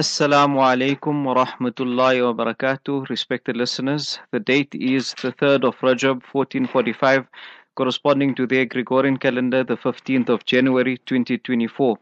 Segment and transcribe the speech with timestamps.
[0.00, 4.18] Assalamu alaikum wa rahmatullahi wa barakatuh, respected listeners.
[4.32, 7.26] The date is the 3rd of Rajab 1445,
[7.74, 11.98] corresponding to the Gregorian calendar, the 15th of January 2024.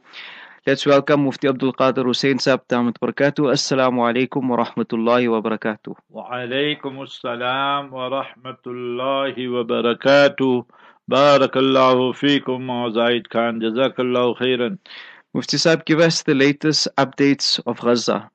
[0.64, 3.50] Let's welcome Mufti Abdul Qadir Hussein Saab Damat Barakatuh.
[3.50, 5.96] Assalamu alaikum wa rahmatullahi wa barakatuh.
[6.08, 10.65] Wa alaikum assalam wa rahmatullahi wa barakatuh.
[11.10, 13.58] Barakallahu feekum Zaid Khan.
[13.58, 14.78] Jazakallahu khairan.
[15.38, 18.30] Mufti Saab, give us the latest updates of Gaza.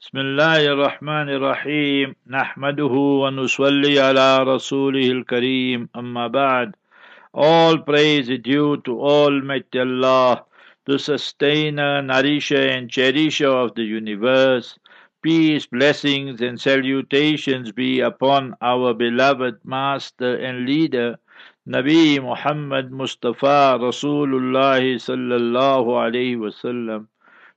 [0.00, 6.74] بسم الله الرحمن الرحيم نحمده ونصلي على رسوله الكريم أما بعد
[7.34, 10.44] All praise is due to Almighty Allah,
[10.86, 14.78] the sustainer, nourisher and cherisher of the universe.
[15.20, 21.18] Peace, blessings and salutations be upon our beloved master and leader,
[21.65, 27.07] Nabi Muhammad Mustafa Rasulullah sallallahu alayhi wasallam.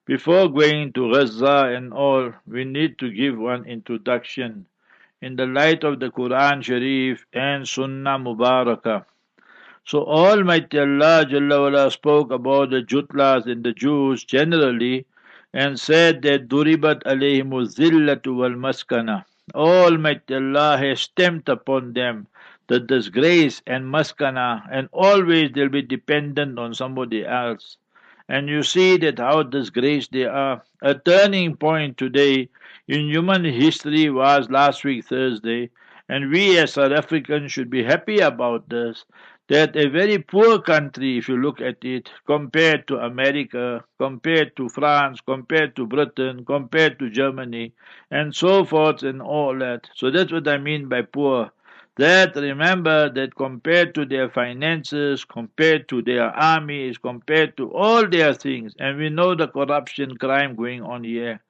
[0.05, 4.67] Before going to Gaza and all, we need to give one introduction
[5.21, 9.05] in the light of the Quran Sharif and Sunnah Mubarakah.
[9.85, 15.05] So Almighty Allah Jalla spoke about the Jutlas and the Jews generally
[15.53, 19.25] and said that Duribat alayhimu zillatu wal maskana.
[19.53, 22.29] Almighty Allah has stamped upon them
[22.69, 27.77] the disgrace and maskana and always they'll be dependent on somebody else.
[28.29, 30.63] And you see that how disgraced they are.
[30.83, 32.49] A turning point today
[32.89, 35.71] in human history was last week Thursday,
[36.09, 39.05] and we as South Africans should be happy about this.
[39.49, 44.69] That a very poor country, if you look at it, compared to America, compared to
[44.69, 47.73] France, compared to Britain, compared to Germany,
[48.11, 49.89] and so forth and all that.
[49.95, 51.53] So that's what I mean by poor
[51.99, 58.35] that remember that compared to their finances, compared to their armies, compared to all their
[58.35, 61.41] things, and we know the corruption, crime going on here.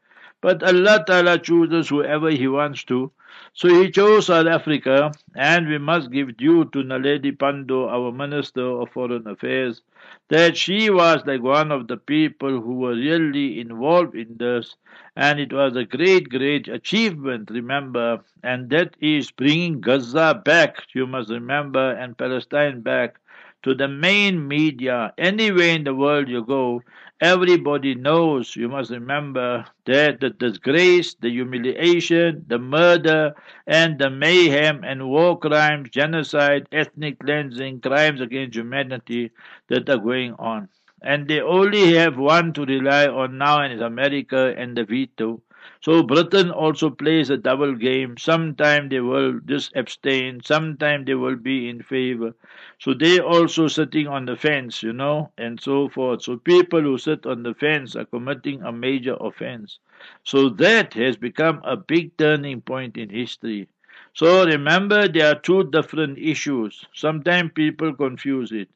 [0.41, 3.11] But Allah Ta'ala chooses whoever He wants to.
[3.53, 8.67] So He chose South Africa, and we must give due to Naledi Pandor, our Minister
[8.67, 9.83] of Foreign Affairs,
[10.29, 14.77] that she was like one of the people who were really involved in this,
[15.17, 21.07] and it was a great, great achievement, remember, and that is bringing Gaza back, you
[21.07, 23.17] must remember, and Palestine back
[23.63, 25.13] to the main media.
[25.18, 26.83] Anywhere in the world you go,
[27.21, 33.35] everybody knows, you must remember, that the disgrace, the humiliation, the murder,
[33.67, 39.31] and the mayhem and war crimes, genocide, ethnic cleansing, crimes against humanity
[39.69, 40.69] that are going on.
[41.03, 45.41] And they only have one to rely on now, and it's America and the veto.
[45.81, 48.17] So Britain also plays a double game.
[48.19, 52.35] Sometime they will just abstain, sometime they will be in favor.
[52.79, 56.23] So they also sitting on the fence, you know, and so forth.
[56.23, 59.79] So people who sit on the fence are committing a major offense.
[60.25, 63.69] So that has become a big turning point in history.
[64.15, 66.85] So remember there are two different issues.
[66.95, 68.69] Sometimes people confuse it.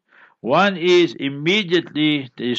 [0.42, 2.52] One is immediately the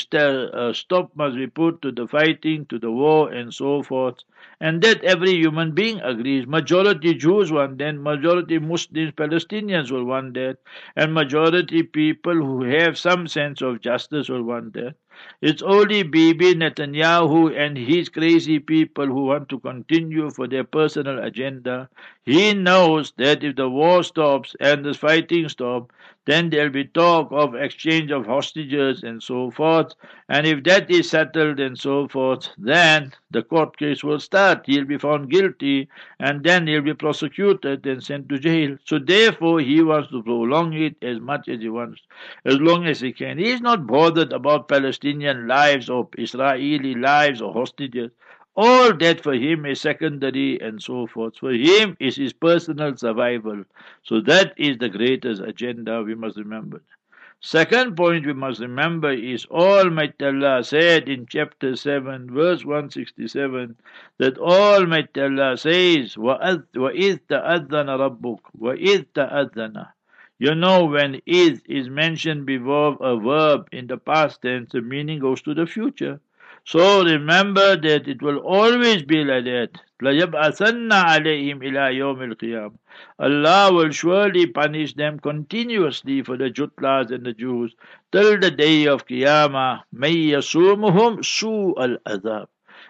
[0.51, 4.17] uh, stop must be put to the fighting, to the war, and so forth.
[4.59, 6.47] And that every human being agrees.
[6.47, 10.57] Majority Jews want that, majority Muslims, Palestinians will want that,
[10.95, 14.95] and majority people who have some sense of justice will want that.
[15.41, 21.19] It's only Bibi Netanyahu and his crazy people who want to continue for their personal
[21.23, 21.89] agenda.
[22.23, 25.93] He knows that if the war stops and the fighting stops,
[26.25, 29.93] then there'll be talk of exchange of hostages and so forth.
[30.29, 34.65] And if that is settled and so forth, then the court case will start.
[34.65, 38.77] He'll be found guilty and then he'll be prosecuted and sent to jail.
[38.85, 42.01] So therefore, he wants to prolong it as much as he wants,
[42.45, 43.37] as long as he can.
[43.37, 48.11] He's not bothered about Palestinian lives or Israeli lives or hostages.
[48.55, 51.37] All that for him is secondary and so forth.
[51.37, 53.63] For him is his personal survival.
[54.03, 56.81] So that is the greatest agenda we must remember.
[57.40, 63.76] Second point we must remember is Almighty Allah said in chapter 7, verse 167,
[64.18, 69.88] that Almighty Allah says, وَإِذْ تَأَذَّنَ رَبُّكَ وَإِذْ تَأَذَّنَ
[70.38, 75.18] You know, when is is mentioned before a verb in the past tense, the meaning
[75.20, 76.20] goes to the future.
[76.64, 79.70] So remember that it will always be like that.
[80.02, 82.76] لَيَبْعَثَنَّ عَلَيْهِمْ إِلَى يَوْمِ الْقِيَامَةِ
[83.18, 87.74] Allah will surely punish them continuously for the Jutlas and the Jews
[88.10, 89.82] till the day of Qiyamah.
[89.94, 92.46] مَيْ يَسُومُهُمْ سُوءَ الْأَذَابِ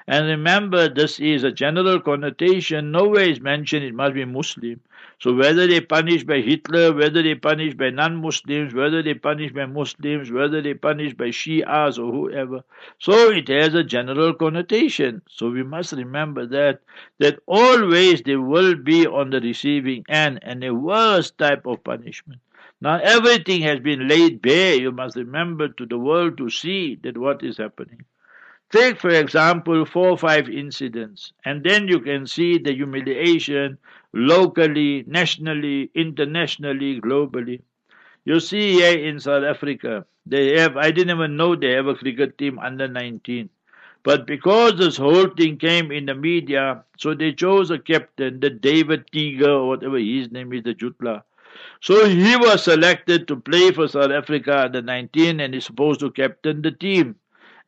[0.09, 2.91] And remember, this is a general connotation.
[2.91, 4.81] Nowhere is mentioned it must be Muslim.
[5.22, 9.68] So whether they punish by Hitler, whether they punish by non-Muslims, whether they punish by
[9.68, 12.64] Muslims, whether they punish by Shias or whoever,
[12.98, 15.22] so it has a general connotation.
[15.30, 16.82] So we must remember that
[17.20, 22.42] that always they will be on the receiving end and the worst type of punishment.
[22.82, 24.74] Now everything has been laid bare.
[24.74, 28.06] You must remember to the world to see that what is happening.
[28.72, 33.78] Take, for example, four or five incidents, and then you can see the humiliation
[34.14, 37.62] locally, nationally, internationally, globally.
[38.26, 41.96] You see here in South Africa, they have, I didn't even know they have a
[41.96, 43.50] cricket team under 19.
[44.04, 48.50] But because this whole thing came in the media, so they chose a captain, the
[48.50, 51.24] David Teeger, or whatever his name is, the Jutla.
[51.82, 56.12] So he was selected to play for South Africa under 19 and is supposed to
[56.12, 57.16] captain the team.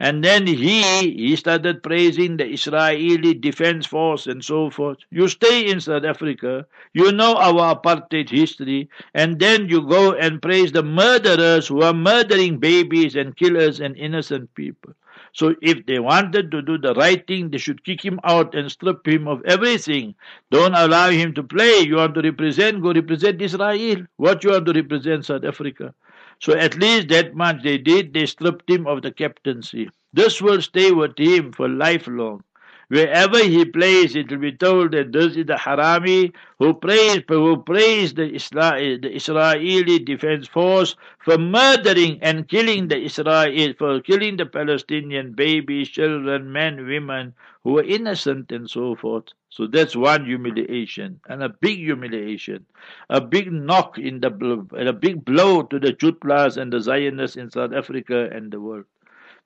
[0.04, 4.98] And then he he started praising the Israeli defense force and so forth.
[5.12, 10.42] You stay in South Africa, you know our apartheid history, and then you go and
[10.42, 14.94] praise the murderers who are murdering babies and killers and innocent people.
[15.32, 18.70] So if they wanted to do the right thing, they should kick him out and
[18.70, 20.16] strip him of everything.
[20.52, 21.80] Don't allow him to play.
[21.80, 24.06] You want to represent, go represent Israel.
[24.18, 25.94] What you want to represent South Africa.
[26.40, 29.90] So at least that much they did, they stripped him of the captaincy.
[30.14, 32.44] This will stay with him for lifelong.
[32.90, 37.58] Wherever he plays, it will be told that this is the Harami who praised, who
[37.64, 44.38] praised the, Isra- the Israeli defense force for murdering and killing the Israel, for killing
[44.38, 47.34] the Palestinian babies, children, men, women
[47.64, 49.30] who were innocent and so forth.
[49.54, 52.66] So that's one humiliation and a big humiliation,
[53.12, 54.32] a big knock in the
[54.76, 58.60] and a big blow to the Jutlas and the Zionists in South Africa and the
[58.60, 58.86] world.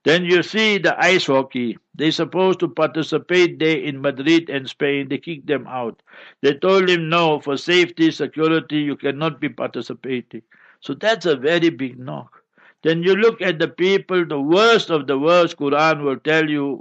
[0.05, 1.77] Then you see the ice hockey.
[1.93, 5.09] They're supposed to participate there in Madrid and Spain.
[5.09, 6.01] They kicked them out.
[6.41, 10.43] They told him, no, for safety, security, you cannot be participating.
[10.79, 12.36] So that's a very big knock.
[12.83, 16.77] Then you look at the people, the worst of the worst, Quran will tell you,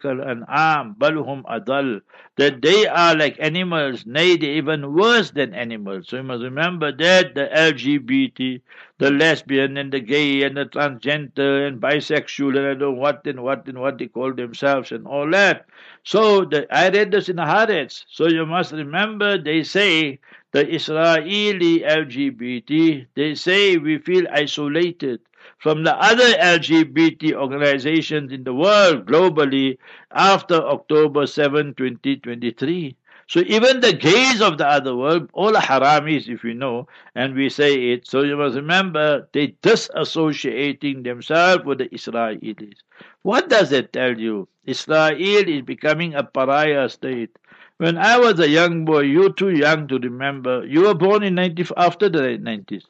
[0.00, 2.00] kal an'am, balhum adal,
[2.36, 6.08] that they are like animals, nay, they even worse than animals.
[6.08, 8.60] So you must remember that the LGBT,
[8.98, 13.26] the lesbian and the gay and the transgender and bisexual and I don't know what
[13.26, 15.66] and what and what they call themselves and all that.
[16.04, 18.04] So the, I read this in the Haaretz.
[18.08, 20.20] So you must remember they say
[20.52, 25.20] the Israeli LGBT, they say we feel isolated
[25.58, 29.78] from the other LGBT organizations in the world globally
[30.12, 32.96] after October 7, 2023.
[33.28, 37.48] So even the gaze of the other world, all haramis, if you know, and we
[37.48, 42.76] say it, so you must remember they disassociating themselves with the Israelis.
[43.22, 44.48] What does it tell you?
[44.64, 47.36] Israel is becoming a pariah state.
[47.78, 50.64] When I was a young boy, you're too young to remember.
[50.66, 52.84] You were born in 90, after the 90s.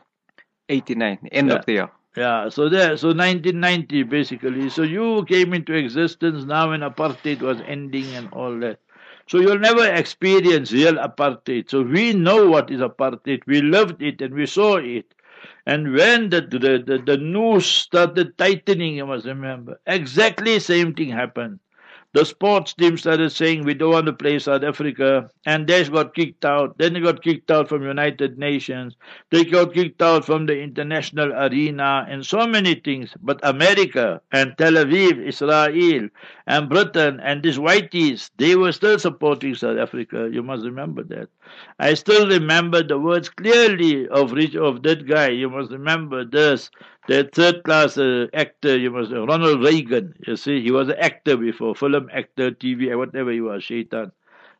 [0.68, 1.54] 89, end Yeah.
[1.56, 1.90] of the year.
[2.16, 4.68] Yeah, so there, so 1990 basically.
[4.70, 8.78] So you came into existence now when apartheid was ending and all that.
[9.28, 11.70] So you'll never experience real apartheid.
[11.70, 13.42] So we know what is apartheid.
[13.46, 15.14] We lived it and we saw it.
[15.66, 21.10] And when the the, the, the noose started tightening, you must remember, exactly same thing
[21.10, 21.60] happened.
[22.14, 26.14] The sports team started saying we don't want to play South Africa, and they got
[26.14, 26.78] kicked out.
[26.78, 28.96] Then they got kicked out from United Nations.
[29.30, 33.14] They got kicked out from the international arena and so many things.
[33.20, 36.08] But America and Tel Aviv, Israel,
[36.46, 40.30] and Britain and these whiteys, they were still supporting South Africa.
[40.32, 41.28] You must remember that.
[41.80, 45.30] I still remember the words clearly of of that guy.
[45.30, 46.70] You must remember this.
[47.06, 50.14] The third class uh, actor, you must know, Ronald Reagan.
[50.26, 54.10] You see, he was an actor before, film actor, TV, whatever he was, Shaitan.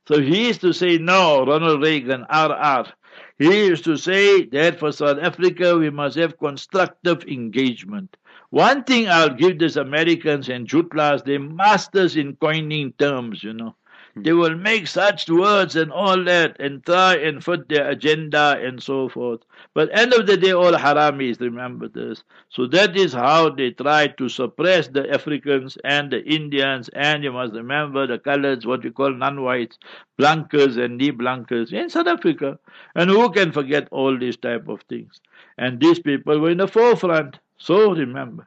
[0.07, 2.85] So he used to say, no, Ronald Reagan, RR.
[3.39, 8.17] He used to say that for South Africa we must have constructive engagement.
[8.51, 13.75] One thing I'll give these Americans and Jutlas, they're masters in coining terms, you know.
[14.17, 18.81] They will make such words and all that and try and fit their agenda and
[18.81, 19.41] so forth.
[19.75, 22.23] But end of the day, all haramis, remember this.
[22.49, 27.33] So that is how they try to suppress the Africans and the Indians and you
[27.33, 29.79] must remember the colors, what we call non-whites,
[30.17, 32.59] blankers and de-blankers in South Africa.
[32.95, 35.21] And who can forget all these type of things?
[35.59, 37.41] And these people were in the forefront.
[37.59, 38.47] So remember.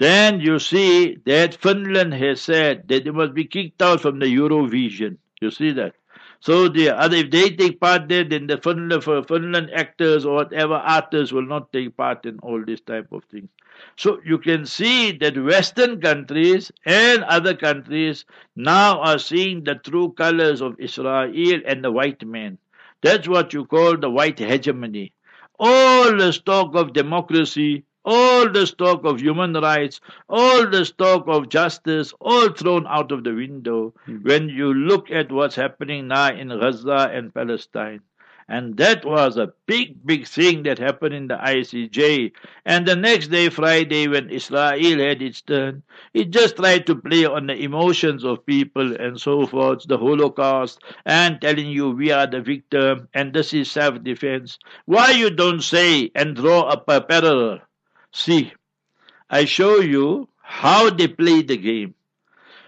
[0.00, 4.26] Then you see that Finland has said that they must be kicked out from the
[4.26, 5.18] Eurovision.
[5.42, 5.94] You see that?
[6.40, 10.76] So the other, if they take part there, then the Finland, Finland actors or whatever
[10.76, 13.50] artists will not take part in all this type of things.
[13.96, 18.24] So you can see that Western countries and other countries
[18.56, 22.56] now are seeing the true colors of Israel and the white man.
[23.02, 25.12] That's what you call the white hegemony.
[25.58, 31.48] All the talk of democracy, all the talk of human rights, all the talk of
[31.48, 34.24] justice, all thrown out of the window mm.
[34.24, 38.00] when you look at what's happening now in Gaza and Palestine.
[38.50, 42.32] And that was a big, big thing that happened in the ICJ.
[42.64, 47.24] And the next day, Friday, when Israel had its turn, it just tried to play
[47.24, 52.26] on the emotions of people and so forth, the Holocaust, and telling you we are
[52.26, 54.58] the victim and this is self defense.
[54.84, 57.60] Why you don't say and draw up a parallel?
[58.12, 58.52] See,
[59.30, 61.94] I show you how they play the game.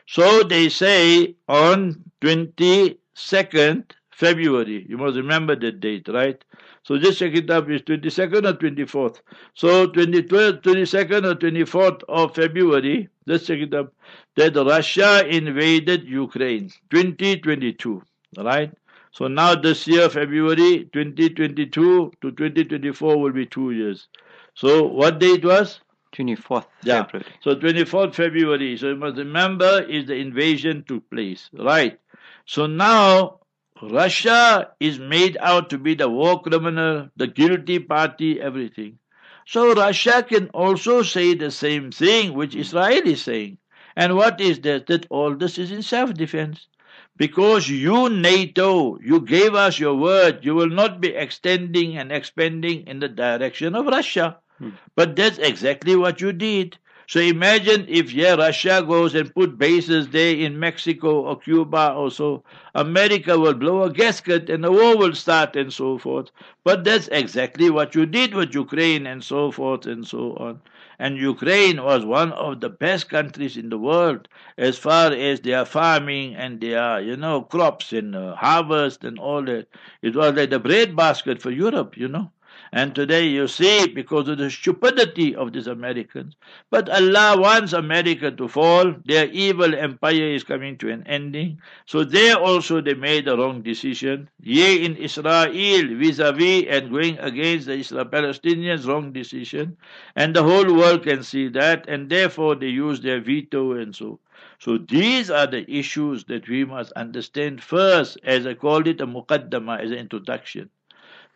[0.07, 4.87] So they say on 22nd February.
[4.89, 6.43] You must remember that date, right?
[6.85, 7.69] So just check it up.
[7.71, 9.21] Is 22nd or 24th?
[9.55, 13.09] So 23rd, 22nd or 24th of February.
[13.27, 13.93] Just check it up.
[14.37, 16.71] That Russia invaded Ukraine.
[16.91, 18.03] 2022,
[18.39, 18.73] right?
[19.13, 24.09] So now this year, February 2022 to 2024 will be two years.
[24.55, 25.81] So what date was?
[26.15, 27.05] 24th yeah.
[27.05, 27.27] February.
[27.41, 28.77] So 24th February.
[28.77, 31.99] So you must remember is the invasion took place, right?
[32.45, 33.41] So now
[33.81, 38.99] Russia is made out to be the war criminal, the guilty party, everything.
[39.47, 43.59] So Russia can also say the same thing which Israel is saying.
[43.97, 44.87] And what is that?
[44.87, 46.69] That all this is in self-defense.
[47.17, 52.87] Because you, NATO, you gave us your word, you will not be extending and expanding
[52.87, 54.39] in the direction of Russia.
[54.59, 54.71] Hmm.
[54.97, 56.79] But that's exactly what you did.
[57.07, 62.11] So imagine if yeah, Russia goes and put bases there in Mexico or Cuba or
[62.11, 62.43] so,
[62.75, 66.31] America will blow a gasket and the war will start and so forth.
[66.65, 70.63] But that's exactly what you did with Ukraine and so forth and so on.
[71.03, 75.65] And Ukraine was one of the best countries in the world as far as their
[75.67, 79.67] farming and their, you know, crops and uh, harvest and all that.
[80.01, 82.31] It was like the bread basket for Europe, you know.
[82.75, 86.37] And today you see, because of the stupidity of these Americans,
[86.71, 88.95] but Allah wants America to fall.
[89.05, 91.61] Their evil empire is coming to an ending.
[91.85, 94.31] So there also they made the wrong decision.
[94.41, 99.77] Yea, in Israel, vis-a-vis and going against the Israel Palestinians, wrong decision.
[100.17, 104.19] And the whole world can see that, and therefore they use their veto and so.
[104.59, 109.07] So these are the issues that we must understand first, as I called it a
[109.07, 110.71] muqaddama, as an introduction.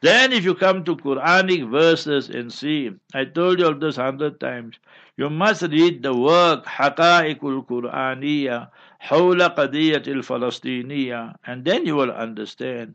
[0.07, 4.39] Then if you come to Quranic verses and see, I told you all this hundred
[4.39, 4.79] times,
[5.17, 8.69] you must read the work Haqa'iqul Qur'aniyya
[9.03, 12.95] Hawla Qadiyatil Falastiniyya and then you will understand.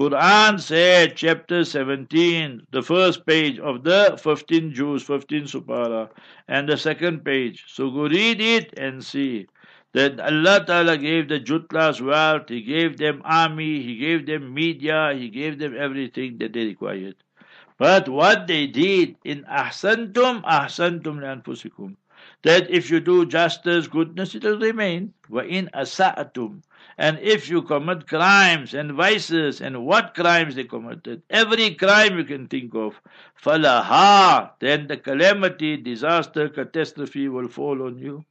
[0.00, 6.10] Quran said, chapter 17, the first page of the 15 Juz, 15 Supara,
[6.48, 7.66] and the second page.
[7.68, 9.46] So go read it and see
[9.92, 15.14] that Allah Ta'ala gave the Jutlas wealth, He gave them army, He gave them media,
[15.14, 17.16] He gave them everything that they required.
[17.78, 21.96] But what they did in ahsantum, ahsantum anfusikum.
[22.42, 25.14] That if you do justice, goodness, it will remain.
[25.30, 26.62] In asa'atum.
[26.96, 32.24] And if you commit crimes and vices, and what crimes they committed, every crime you
[32.24, 33.00] can think of,
[33.40, 38.24] falaha, then the calamity, disaster, catastrophe will fall on you.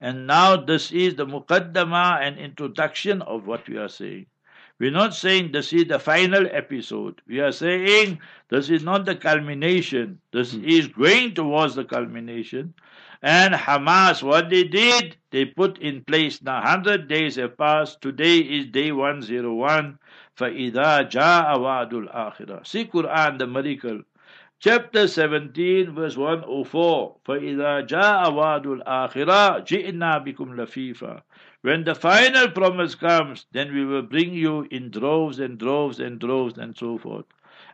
[0.00, 4.26] And now this is the muqaddama and introduction of what we are saying.
[4.78, 7.22] We're not saying this is the final episode.
[7.26, 10.20] We are saying this is not the culmination.
[10.32, 10.64] This hmm.
[10.64, 12.74] is going towards the culmination.
[13.22, 18.02] And Hamas, what they did, they put in place now 100 days have passed.
[18.02, 19.98] Today is day 101.
[20.36, 24.02] فَإِذَا جَاءَ وَعْدُ الْآخِرَةِ See Quran, the miracle
[24.60, 27.16] chapter 17, verse 104.
[27.24, 31.22] فَإِذَا جَاءَ وَعْدُ الْآخِرَةِ جِئْنَا بِكُمْ لَفِيفًا
[31.62, 36.18] When the final promise comes, then we will bring you in droves and droves and
[36.18, 37.26] droves and so forth.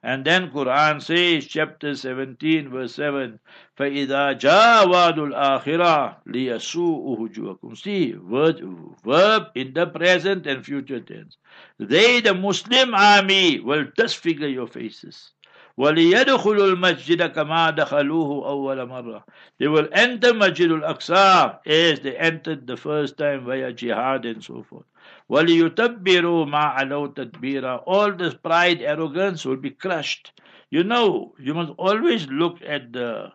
[0.04, 3.38] And then Quran says, chapter 17, verse 7,
[3.78, 8.60] فَإِذَا جَاءَ وَعْدُ الْآخِرَةِ لِيَسُوءُ وُجُوهَكُمْ See, word,
[9.04, 11.36] verb in the present and future tense.
[11.78, 15.30] They, the Muslim army, will disfigure your faces.
[15.78, 19.22] وَلِيَدْخُلُوا الْمَسْجِدَ كَمَا دَخَلُوهُ أَوَّلَ مَرَّةٍ
[19.58, 24.62] They will enter Masjid al-Aqsa as they entered the first time via jihad and so
[24.62, 24.86] forth.
[25.30, 30.32] وَلِيُتَبِّرُوا مَا عَلَوْا تَدْبِيرًا All this pride, arrogance will be crushed.
[30.70, 33.32] You know, you must always look at the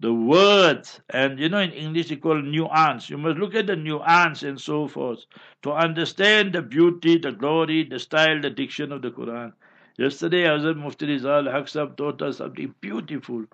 [0.00, 3.76] the words and you know in english they call nuance you must look at the
[3.76, 5.26] nuance and so forth
[5.62, 9.52] to understand the beauty the glory the style the diction of the quran
[9.98, 13.44] Yesterday, Hazrat Mufti Rizal Haq taught us something beautiful.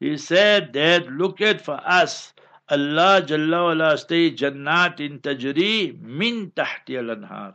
[0.00, 2.32] He said that look at for us,
[2.68, 7.54] Allah Jalla wala stay Jannat in Tajri min tahti al-anhar.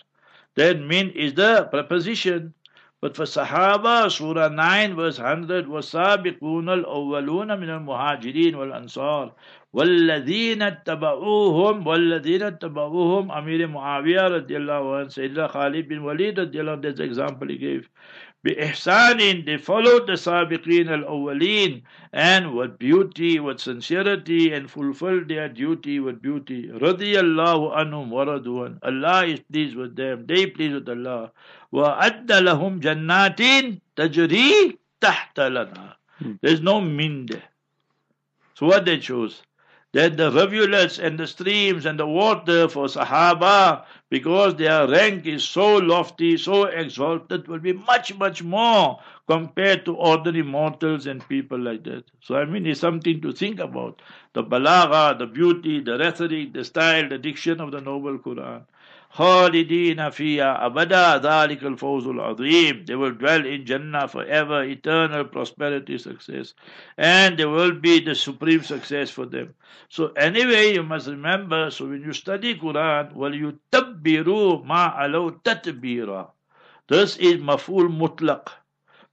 [0.55, 2.53] That min is the preposition.
[2.99, 9.31] But for Sahaba, Surah 9, verse 100, وَسَابِقُونَ الْأَوَّلُونَ مِنَ الْمُهَاجِرِينَ وَالْأَنصَارِ
[9.73, 16.97] والذين اتبعوهم والذين اتبعوهم Amir Muawiyah radiallahu anhu, Sayyidina Khalid bin Walid radiallahu anhu, that's
[16.99, 17.89] the example he gave.
[18.45, 25.99] بإحسان they followed the Sabiqeen al-Awwaleen and with beauty, with sincerity and fulfilled their duty
[25.99, 26.67] with beauty.
[26.67, 28.79] Radiyallahu anhum waraduan.
[28.83, 30.25] Allah is pleased with them.
[30.27, 31.31] They pleased with Allah.
[31.73, 35.93] وَأَدَّ لَهُمْ جَنَّاتٍ تَجْرِي تَحْتَ لَنَا
[36.41, 37.43] There's no min there.
[38.55, 39.41] So what they chose?
[39.93, 45.44] that the rivulets and the streams and the water for Sahaba, because their rank is
[45.44, 51.58] so lofty, so exalted, will be much, much more compared to ordinary mortals and people
[51.58, 52.04] like that.
[52.20, 54.00] So, I mean, it's something to think about.
[54.32, 58.62] The balagha, the beauty, the rhetoric, the style, the diction of the Noble Quran.
[59.09, 66.53] خالدين فيها أبدا ذلك الفوز العظيم they will dwell in Jannah forever eternal prosperity success
[66.97, 69.53] and there will be the supreme success for them
[69.87, 76.29] so anyway you must remember so when you study Quran وَلْيُتَبِّرُوا مَا عَلَوْ تَتْبِيرًا
[76.87, 78.47] this is maf'ul mutlaq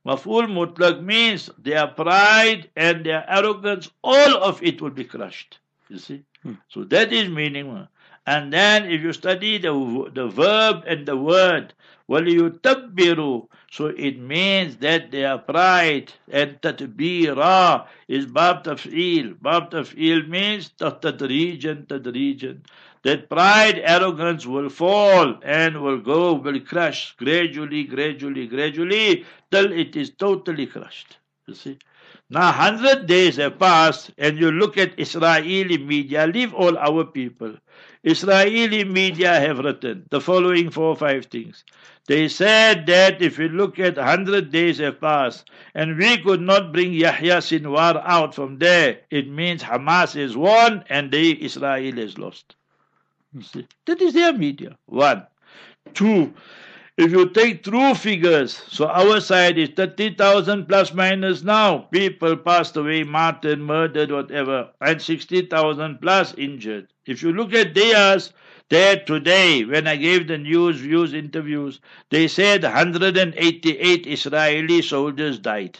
[0.06, 5.58] Maf'ul mutlaq means their pride and their arrogance, all of it will be crushed.
[5.90, 6.22] You see?
[6.42, 6.54] Hmm.
[6.68, 7.86] So that is meaning.
[8.26, 11.74] And then if you study the, the verb and the word,
[12.08, 19.40] وَلِيُتَبِّرُوا So it means that their pride and tatbira is bab taf'il.
[19.40, 22.60] Bab taf'il means tadrijan, tadrijan.
[23.02, 29.96] That pride, arrogance will fall and will go, will crush gradually, gradually, gradually, till it
[29.96, 31.16] is totally crushed.
[31.46, 31.78] You see?
[32.35, 37.53] Now, hundred days have passed, and you look at Israeli media, leave all our people.
[38.03, 41.63] Israeli media have written the following four or five things.
[42.07, 46.73] They said that if you look at 100 days have passed and we could not
[46.73, 52.17] bring Yahya Sinwar out from there, it means Hamas is won and the Israel is
[52.17, 52.57] lost.
[53.33, 54.75] You see, That is their media.
[54.87, 55.25] One.
[55.93, 56.33] Two.
[56.97, 61.79] If you take true figures, so our side is 30,000 plus minus now.
[61.91, 66.87] People passed away, martyred, murdered, whatever, and 60,000 plus injured.
[67.05, 68.31] If you look at theirs,
[68.69, 75.79] there today, when I gave the news views interviews, they said 188 Israeli soldiers died.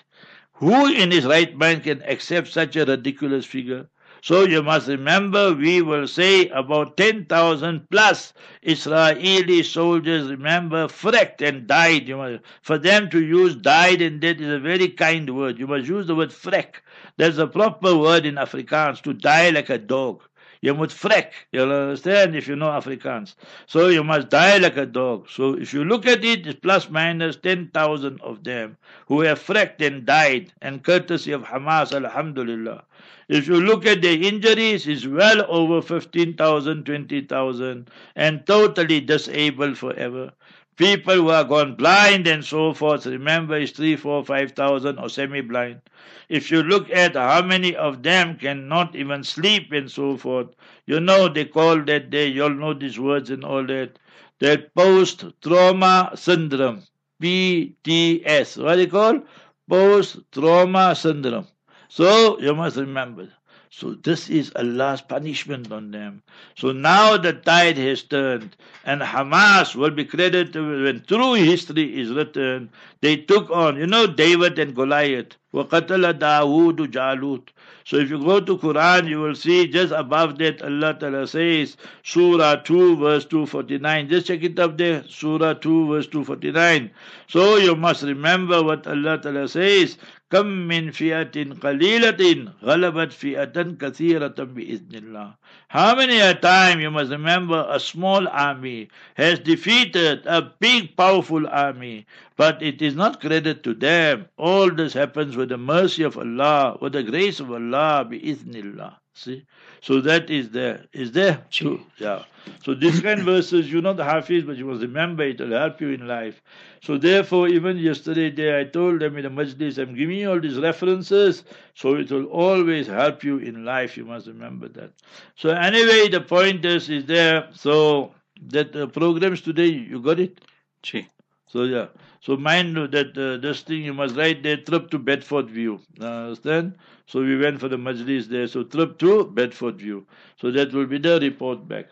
[0.56, 3.88] Who in his right mind can accept such a ridiculous figure?
[4.26, 8.34] So you must remember, we will say about 10,000 plus
[8.64, 12.08] Israeli soldiers, remember, frecked and died.
[12.08, 15.60] You must, for them to use died and dead is a very kind word.
[15.60, 16.82] You must use the word freck.
[17.18, 20.24] There's a proper word in Afrikaans to die like a dog.
[20.62, 21.32] You must freck.
[21.52, 23.36] You'll understand if you know Afrikaans.
[23.68, 25.30] So you must die like a dog.
[25.30, 29.82] So if you look at it, it's plus minus 10,000 of them who have frecked
[29.82, 32.84] and died, and courtesy of Hamas, Alhamdulillah.
[33.28, 40.32] If you look at the injuries, it's well over 15,000, 20,000, and totally disabled forever.
[40.78, 45.10] People who are gone blind and so forth, remember, it's three, four, five thousand or
[45.10, 45.82] semi blind.
[46.30, 50.48] If you look at how many of them cannot even sleep and so forth,
[50.86, 52.28] you know they call that day.
[52.28, 54.00] you all know these words and all that,
[54.40, 56.84] that post trauma syndrome,
[57.22, 58.58] PTS.
[58.64, 59.22] What you call?
[59.70, 61.48] Post trauma syndrome.
[61.90, 63.30] So you must remember.
[63.78, 66.24] So this is Allah's punishment on them.
[66.56, 72.10] So now the tide has turned, and Hamas will be credited when true history is
[72.10, 72.70] written.
[73.02, 75.36] They took on, you know, David and Goliath.
[75.55, 77.49] وَقَتَلَ دَاوُودُ جَالُوتَ
[77.91, 81.77] so if you go to Quran, you will see just above that Allah Ta'ala says,
[82.05, 84.09] Surah 2 verse 249.
[84.09, 86.91] Just check it up there, Surah 2 verse 249.
[87.27, 89.97] So you must remember what Allah Ta'ala says,
[90.31, 95.35] كم من فئة قليلة غلبت فئة كثيرة بإذن الله
[95.69, 101.49] How many a time you must remember a small army has defeated a big powerful
[101.49, 102.07] army
[102.38, 106.78] but it is not credit to them all this happens with the mercy of Allah
[106.82, 109.46] with the grace of Allah bi'ithnillah see
[109.82, 112.24] so that is there is there true yeah
[112.64, 115.58] so these kind of verses you know the hafiz but you must remember it will
[115.58, 116.42] help you in life
[116.86, 120.40] so therefore, even yesterday day, I told them in the majlis, I'm giving you all
[120.40, 121.44] these references,
[121.74, 123.98] so it will always help you in life.
[123.98, 124.92] You must remember that.
[125.36, 127.50] So anyway, the point is, is there.
[127.54, 128.14] So
[128.52, 130.42] that uh, programs today, you got it?
[130.84, 131.08] Gee.
[131.56, 131.86] So yeah.
[132.20, 135.80] So mind that uh, this thing you must write there trip to Bedfordview.
[136.02, 136.76] Understand?
[137.06, 138.46] So we went for the majlis there.
[138.48, 140.04] So trip to Bedfordview.
[140.36, 141.86] So that will be the report back.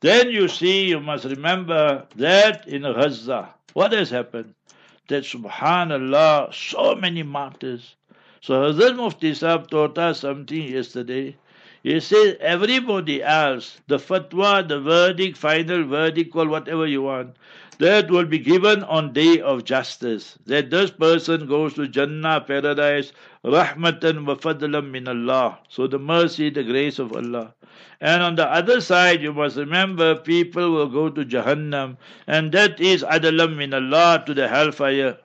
[0.00, 4.52] Then you see, you must remember that in Gaza, what has happened?
[5.08, 7.96] That subhanallah, so many martyrs.
[8.42, 11.36] So Hazrat Mufti Sahib taught us something yesterday.
[11.86, 17.36] He says everybody else, the fatwa, the verdict, final verdict, call whatever you want,
[17.78, 20.36] that will be given on day of justice.
[20.46, 23.12] That this person goes to Jannah, paradise,
[23.44, 25.60] rahmatan wa fadlam min Allah.
[25.68, 27.54] So the mercy, the grace of Allah.
[28.00, 32.80] And on the other side, you must remember people will go to Jahannam, and that
[32.80, 35.18] is adalam min Allah to the hellfire.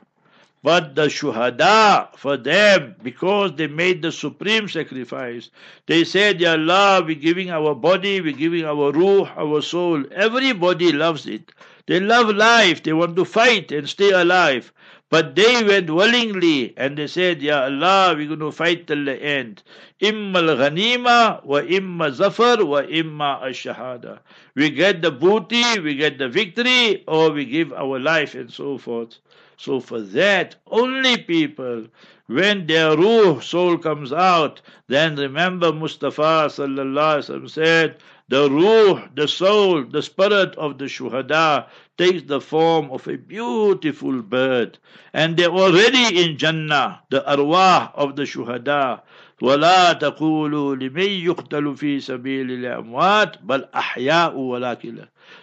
[0.64, 5.50] But the shuhada, for them, because they made the supreme sacrifice,
[5.88, 10.04] they said, Ya Allah, we're giving our body, we're giving our ruh, our soul.
[10.12, 11.52] Everybody loves it.
[11.88, 14.72] They love life, they want to fight and stay alive.
[15.12, 19.22] But they went willingly and they said, Ya Allah, we're going to fight till the
[19.22, 19.62] end.
[20.00, 24.20] Imma al-ghanima wa imma zafar wa imma al-shahada.
[24.56, 28.78] We get the booty, we get the victory, or we give our life and so
[28.78, 29.18] forth.
[29.58, 31.88] So for that, only people,
[32.28, 37.98] when their ruh, soul comes out, then remember Mustafa sallallahu said,
[38.30, 41.68] the ruh, the soul, the spirit of the shuhada
[42.02, 44.80] takes the form of a beautiful bird.
[45.14, 49.02] And they're already in Jannah, the arwah of the shuhada.
[49.42, 54.98] ولا تقولوا لمن يقتل في سبيل الأموات بل أحياء ولكن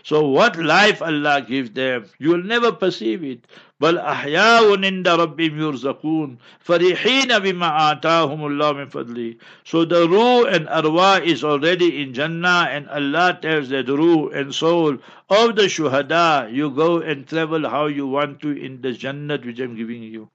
[0.05, 3.47] So what life Allah gives them, you will never perceive it.
[3.81, 9.35] بل أحياء عند ربهم يرزقون فرحين بما آتاهم الله من فضله
[9.65, 14.55] So the ruh and arwah is already in Jannah and Allah tells that ruh and
[14.55, 14.99] soul
[15.31, 19.59] of the shuhada, you go and travel how you want to in the Jannah which
[19.61, 20.29] I'm giving you.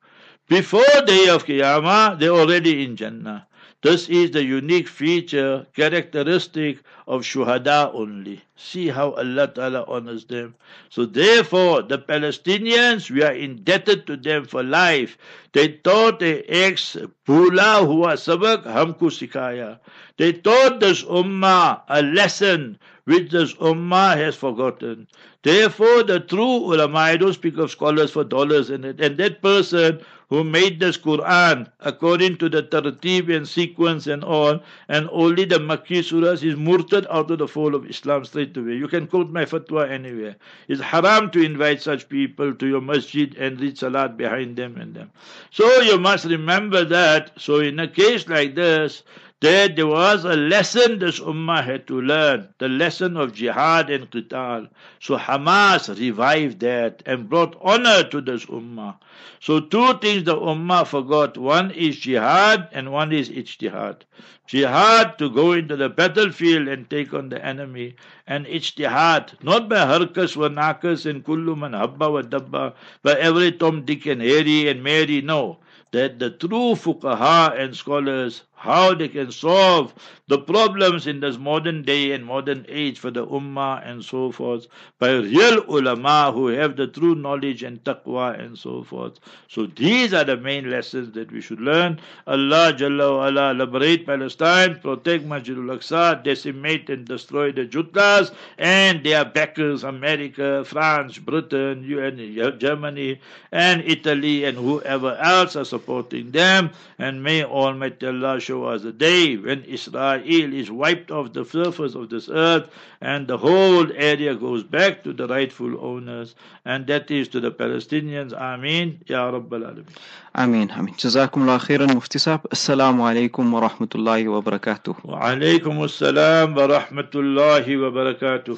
[0.47, 3.47] Before day of Qiyamah, they're already in Jannah.
[3.83, 8.41] This is the unique feature, characteristic of shuhada only.
[8.55, 10.55] See how Allah Ta'ala honors them.
[10.89, 15.17] So therefore, the Palestinians, we are indebted to them for life.
[15.51, 19.79] They taught the ex Bula hua sabak hamku sikaya.
[20.15, 25.07] They taught this ummah a lesson which this ummah has forgotten.
[25.41, 29.99] Therefore, the true ulama, I don't speak of scholars for dollars it, and that person
[30.33, 35.59] who made this Quran according to the tartib and sequence and all, and only the
[35.59, 38.73] Makki surahs is murtad out of the fold of Islam straight away.
[38.73, 40.35] You can quote my fatwa anywhere.
[40.67, 44.95] It's haram to invite such people to your masjid and read salat behind them and
[44.95, 45.11] them.
[45.51, 47.33] So you must remember that.
[47.37, 49.03] So in a case like this,
[49.43, 54.09] that there was a lesson this ummah had to learn, the lesson of jihad and
[54.09, 54.69] qital.
[55.01, 58.95] So Hamas revived that and brought honor to this ummah.
[59.41, 61.37] So two things the ummah forgot.
[61.37, 64.03] One is jihad and one is ijtihad.
[64.47, 67.97] Jihad to go into the battlefield and take on the enemy.
[68.25, 73.51] And ijtihad, not by harkas wa nakas and kullu man habba wa dabba, by every
[73.51, 75.59] Tom, Dick and Harry and Mary, no
[75.93, 79.93] that the true fuqaha and scholars, how they can solve
[80.29, 84.67] the problems in this modern day and modern age for the ummah and so forth,
[84.99, 89.19] by real ulama who have the true knowledge and taqwa and so forth.
[89.49, 91.99] So these are the main lessons that we should learn.
[92.25, 99.03] Allah Jalla wa ala liberate Palestine, protect Masjidul Aqsa, decimate and destroy the Jutlas and
[99.03, 103.19] their backers, America, France, Britain, UN, Germany,
[103.51, 106.71] and Italy, and whoever else are supporting them.
[106.97, 111.95] And may Almighty Allah show us a day when Israel is wiped off the surface
[111.95, 112.69] of this earth
[113.01, 117.51] and the whole area goes back to the rightful owners, and that is to the
[117.51, 118.31] Palestinians.
[118.39, 119.01] Ameen.
[119.07, 119.95] Ya Rabbal Alameen.
[120.35, 120.71] Ameen.
[120.71, 120.95] Ameen.
[120.95, 122.41] Jazakumullah khairan, Mufti Sahib.
[122.49, 125.03] Assalamu alaikum wa rahmatullahi wa barakatuh.
[125.03, 128.57] Wa alaikum assalam wa rahmatullahi wa barakatuh.